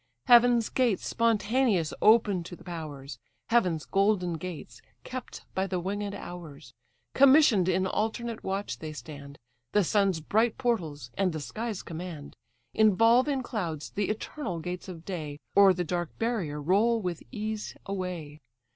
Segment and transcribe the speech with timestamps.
[0.25, 3.19] Heaven's gates spontaneous open to the powers,
[3.49, 6.73] Heaven's golden gates, kept by the winged Hours;
[7.13, 9.37] Commission'd in alternate watch they stand,
[9.73, 12.35] The sun's bright portals and the skies command,
[12.73, 17.75] Involve in clouds the eternal gates of day, Or the dark barrier roll with ease
[17.85, 18.39] away.